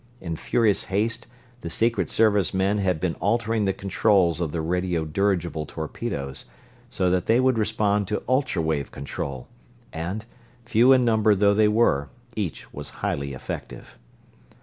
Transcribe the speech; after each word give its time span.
In 0.19 0.35
furious 0.35 0.85
haste 0.85 1.27
the 1.61 1.69
Secret 1.69 2.09
Service 2.09 2.55
men 2.55 2.79
had 2.79 2.99
been 2.99 3.13
altering 3.19 3.65
the 3.65 3.71
controls 3.71 4.41
of 4.41 4.51
the 4.51 4.59
radio 4.59 5.05
dirigible 5.05 5.67
torpedoes, 5.67 6.45
so 6.89 7.11
that 7.11 7.27
they 7.27 7.39
would 7.39 7.59
respond 7.59 8.07
to 8.07 8.23
ultra 8.27 8.63
wave 8.63 8.89
control; 8.89 9.47
and, 9.93 10.25
few 10.65 10.91
in 10.91 11.05
number 11.05 11.35
though 11.35 11.53
they 11.53 11.67
were, 11.67 12.09
each 12.35 12.73
was 12.73 12.89
highly 13.05 13.33
effective. 13.33 13.95